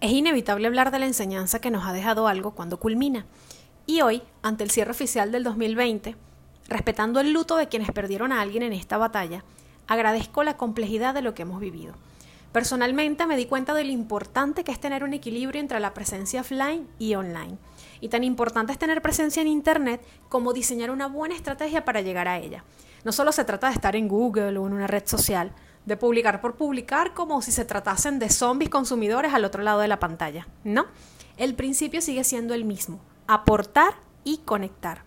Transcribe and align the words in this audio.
Es 0.00 0.12
inevitable 0.12 0.66
hablar 0.66 0.90
de 0.90 0.98
la 0.98 1.06
enseñanza 1.06 1.58
que 1.58 1.70
nos 1.70 1.86
ha 1.86 1.92
dejado 1.94 2.28
algo 2.28 2.50
cuando 2.50 2.78
culmina. 2.78 3.24
Y 3.86 4.02
hoy, 4.02 4.22
ante 4.42 4.62
el 4.62 4.70
cierre 4.70 4.90
oficial 4.90 5.32
del 5.32 5.42
2020, 5.42 6.16
respetando 6.68 7.18
el 7.20 7.32
luto 7.32 7.56
de 7.56 7.68
quienes 7.68 7.90
perdieron 7.92 8.30
a 8.30 8.42
alguien 8.42 8.62
en 8.62 8.74
esta 8.74 8.98
batalla, 8.98 9.42
agradezco 9.86 10.44
la 10.44 10.58
complejidad 10.58 11.14
de 11.14 11.22
lo 11.22 11.32
que 11.32 11.42
hemos 11.42 11.60
vivido. 11.60 11.94
Personalmente 12.52 13.26
me 13.26 13.38
di 13.38 13.46
cuenta 13.46 13.72
de 13.72 13.84
lo 13.84 13.90
importante 13.90 14.64
que 14.64 14.72
es 14.72 14.80
tener 14.80 15.02
un 15.02 15.14
equilibrio 15.14 15.60
entre 15.60 15.80
la 15.80 15.94
presencia 15.94 16.42
offline 16.42 16.86
y 16.98 17.14
online. 17.14 17.56
Y 18.00 18.08
tan 18.08 18.22
importante 18.22 18.72
es 18.72 18.78
tener 18.78 19.00
presencia 19.00 19.40
en 19.40 19.48
Internet 19.48 20.02
como 20.28 20.52
diseñar 20.52 20.90
una 20.90 21.06
buena 21.06 21.34
estrategia 21.34 21.86
para 21.86 22.02
llegar 22.02 22.28
a 22.28 22.38
ella. 22.38 22.64
No 23.04 23.12
solo 23.12 23.32
se 23.32 23.44
trata 23.44 23.68
de 23.68 23.74
estar 23.74 23.96
en 23.96 24.08
Google 24.08 24.58
o 24.58 24.66
en 24.66 24.74
una 24.74 24.86
red 24.86 25.06
social, 25.06 25.52
de 25.86 25.96
publicar 25.96 26.40
por 26.40 26.56
publicar 26.56 27.14
como 27.14 27.40
si 27.40 27.52
se 27.52 27.64
tratasen 27.64 28.18
de 28.18 28.28
zombies 28.28 28.70
consumidores 28.70 29.32
al 29.32 29.44
otro 29.44 29.62
lado 29.62 29.80
de 29.80 29.88
la 29.88 30.00
pantalla. 30.00 30.46
No, 30.64 30.86
el 31.36 31.54
principio 31.54 32.02
sigue 32.02 32.24
siendo 32.24 32.54
el 32.54 32.64
mismo, 32.64 33.00
aportar 33.26 33.94
y 34.24 34.38
conectar. 34.38 35.02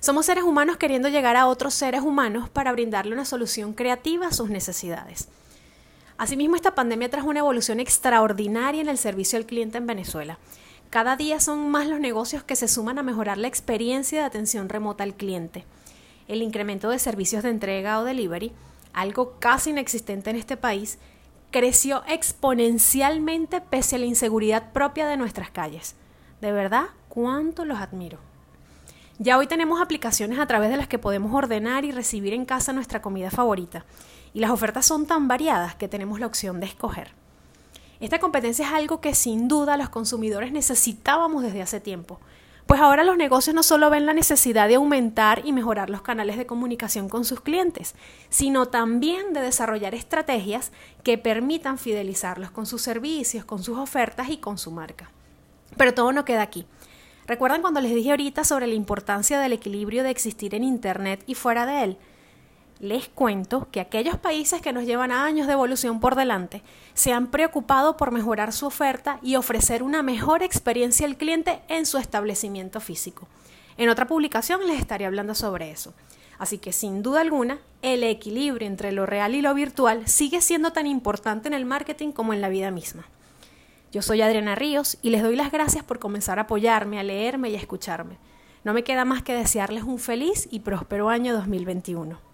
Somos 0.00 0.26
seres 0.26 0.44
humanos 0.44 0.76
queriendo 0.76 1.08
llegar 1.08 1.36
a 1.36 1.46
otros 1.46 1.74
seres 1.74 2.02
humanos 2.02 2.48
para 2.48 2.70
brindarle 2.70 3.14
una 3.14 3.24
solución 3.24 3.72
creativa 3.72 4.28
a 4.28 4.32
sus 4.32 4.50
necesidades. 4.50 5.28
Asimismo, 6.18 6.56
esta 6.56 6.74
pandemia 6.74 7.10
trajo 7.10 7.28
una 7.28 7.40
evolución 7.40 7.80
extraordinaria 7.80 8.80
en 8.80 8.88
el 8.88 8.98
servicio 8.98 9.38
al 9.38 9.46
cliente 9.46 9.78
en 9.78 9.86
Venezuela. 9.86 10.38
Cada 10.90 11.16
día 11.16 11.40
son 11.40 11.70
más 11.70 11.86
los 11.86 12.00
negocios 12.00 12.42
que 12.42 12.56
se 12.56 12.68
suman 12.68 12.98
a 12.98 13.02
mejorar 13.02 13.38
la 13.38 13.48
experiencia 13.48 14.20
de 14.20 14.24
atención 14.26 14.68
remota 14.68 15.04
al 15.04 15.14
cliente. 15.14 15.64
El 16.26 16.42
incremento 16.42 16.90
de 16.90 16.98
servicios 16.98 17.42
de 17.42 17.50
entrega 17.50 18.00
o 18.00 18.04
delivery 18.04 18.52
algo 18.92 19.38
casi 19.38 19.70
inexistente 19.70 20.30
en 20.30 20.36
este 20.36 20.56
país, 20.56 20.98
creció 21.50 22.02
exponencialmente 22.06 23.60
pese 23.60 23.96
a 23.96 23.98
la 23.98 24.06
inseguridad 24.06 24.72
propia 24.72 25.06
de 25.06 25.16
nuestras 25.16 25.50
calles. 25.50 25.94
De 26.40 26.52
verdad, 26.52 26.86
cuánto 27.08 27.64
los 27.64 27.78
admiro. 27.78 28.18
Ya 29.18 29.36
hoy 29.36 29.48
tenemos 29.48 29.80
aplicaciones 29.80 30.38
a 30.38 30.46
través 30.46 30.70
de 30.70 30.76
las 30.76 30.86
que 30.86 30.98
podemos 30.98 31.34
ordenar 31.34 31.84
y 31.84 31.90
recibir 31.90 32.32
en 32.34 32.44
casa 32.44 32.72
nuestra 32.72 33.02
comida 33.02 33.30
favorita, 33.30 33.84
y 34.32 34.40
las 34.40 34.50
ofertas 34.50 34.86
son 34.86 35.06
tan 35.06 35.26
variadas 35.26 35.74
que 35.74 35.88
tenemos 35.88 36.20
la 36.20 36.26
opción 36.26 36.60
de 36.60 36.66
escoger. 36.66 37.12
Esta 37.98 38.20
competencia 38.20 38.66
es 38.66 38.72
algo 38.72 39.00
que 39.00 39.14
sin 39.14 39.48
duda 39.48 39.76
los 39.76 39.88
consumidores 39.88 40.52
necesitábamos 40.52 41.42
desde 41.42 41.62
hace 41.62 41.80
tiempo, 41.80 42.20
pues 42.68 42.82
ahora 42.82 43.02
los 43.02 43.16
negocios 43.16 43.54
no 43.54 43.62
solo 43.62 43.88
ven 43.88 44.04
la 44.04 44.12
necesidad 44.12 44.68
de 44.68 44.74
aumentar 44.74 45.40
y 45.42 45.52
mejorar 45.52 45.88
los 45.88 46.02
canales 46.02 46.36
de 46.36 46.44
comunicación 46.44 47.08
con 47.08 47.24
sus 47.24 47.40
clientes, 47.40 47.94
sino 48.28 48.66
también 48.66 49.32
de 49.32 49.40
desarrollar 49.40 49.94
estrategias 49.94 50.70
que 51.02 51.16
permitan 51.16 51.78
fidelizarlos 51.78 52.50
con 52.50 52.66
sus 52.66 52.82
servicios, 52.82 53.46
con 53.46 53.62
sus 53.62 53.78
ofertas 53.78 54.28
y 54.28 54.36
con 54.36 54.58
su 54.58 54.70
marca. 54.70 55.10
Pero 55.78 55.94
todo 55.94 56.12
no 56.12 56.26
queda 56.26 56.42
aquí. 56.42 56.66
¿Recuerdan 57.26 57.62
cuando 57.62 57.80
les 57.80 57.94
dije 57.94 58.10
ahorita 58.10 58.44
sobre 58.44 58.66
la 58.66 58.74
importancia 58.74 59.40
del 59.40 59.54
equilibrio 59.54 60.02
de 60.02 60.10
existir 60.10 60.54
en 60.54 60.62
Internet 60.62 61.22
y 61.26 61.36
fuera 61.36 61.64
de 61.64 61.84
él? 61.84 61.98
Les 62.80 63.08
cuento 63.08 63.68
que 63.70 63.80
aquellos 63.80 64.16
países 64.16 64.62
que 64.62 64.72
nos 64.72 64.84
llevan 64.84 65.10
años 65.10 65.46
de 65.46 65.54
evolución 65.54 66.00
por 66.00 66.14
delante 66.14 66.62
se 66.94 67.12
han 67.12 67.28
preocupado 67.28 67.96
por 67.96 68.12
mejorar 68.12 68.52
su 68.52 68.66
oferta 68.66 69.18
y 69.22 69.36
ofrecer 69.36 69.82
una 69.82 70.02
mejor 70.02 70.42
experiencia 70.42 71.06
al 71.06 71.16
cliente 71.16 71.60
en 71.68 71.86
su 71.86 71.98
establecimiento 71.98 72.80
físico. 72.80 73.26
En 73.76 73.88
otra 73.88 74.06
publicación 74.06 74.66
les 74.66 74.78
estaré 74.78 75.06
hablando 75.06 75.34
sobre 75.34 75.70
eso. 75.70 75.92
Así 76.38 76.58
que 76.58 76.72
sin 76.72 77.02
duda 77.02 77.20
alguna, 77.20 77.58
el 77.82 78.04
equilibrio 78.04 78.66
entre 78.66 78.92
lo 78.92 79.06
real 79.06 79.34
y 79.34 79.42
lo 79.42 79.54
virtual 79.54 80.06
sigue 80.06 80.40
siendo 80.40 80.72
tan 80.72 80.86
importante 80.86 81.48
en 81.48 81.54
el 81.54 81.64
marketing 81.64 82.12
como 82.12 82.32
en 82.32 82.40
la 82.40 82.48
vida 82.48 82.70
misma. 82.70 83.06
Yo 83.90 84.02
soy 84.02 84.22
Adriana 84.22 84.54
Ríos 84.54 84.98
y 85.02 85.10
les 85.10 85.22
doy 85.22 85.34
las 85.34 85.50
gracias 85.50 85.82
por 85.82 85.98
comenzar 85.98 86.38
a 86.38 86.42
apoyarme, 86.42 87.00
a 87.00 87.02
leerme 87.02 87.50
y 87.50 87.56
a 87.56 87.58
escucharme. 87.58 88.18
No 88.62 88.72
me 88.72 88.84
queda 88.84 89.04
más 89.04 89.22
que 89.22 89.34
desearles 89.34 89.82
un 89.82 89.98
feliz 89.98 90.46
y 90.50 90.60
próspero 90.60 91.08
año 91.08 91.34
2021. 91.34 92.27